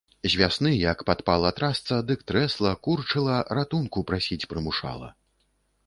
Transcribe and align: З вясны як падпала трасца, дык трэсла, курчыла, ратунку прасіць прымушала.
З 0.25 0.29
вясны 0.41 0.71
як 0.91 1.03
падпала 1.09 1.51
трасца, 1.59 1.99
дык 2.13 2.25
трэсла, 2.31 2.73
курчыла, 2.87 3.39
ратунку 3.61 3.99
прасіць 4.13 4.47
прымушала. 4.55 5.17